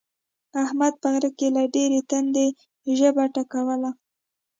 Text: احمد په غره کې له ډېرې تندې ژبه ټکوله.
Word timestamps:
احمد 0.63 0.93
په 1.01 1.07
غره 1.13 1.29
کې 1.37 1.47
له 1.55 1.63
ډېرې 1.75 1.99
تندې 2.11 2.47
ژبه 2.97 3.25
ټکوله. 3.35 3.91